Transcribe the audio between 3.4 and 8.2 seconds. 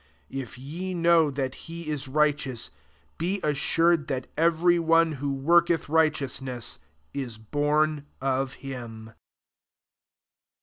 assured that every one who worketh righteousness is bom